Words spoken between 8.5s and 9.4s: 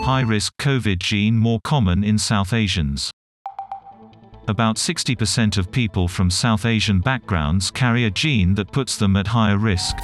that puts them at